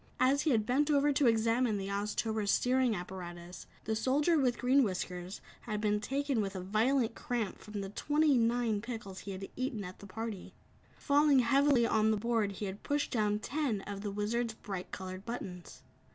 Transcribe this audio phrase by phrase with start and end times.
[0.19, 4.81] As he had bent over to examine the Oztober's steering apparatus, the Soldier with Green
[4.81, 9.47] Whiskers had been taken with a violent cramp from the twenty nine pickles he had
[9.55, 10.55] eaten at the party.
[10.97, 15.23] Falling heavily on the board he had pushed down ten of the Wizard's bright colored
[15.23, 15.83] buttons.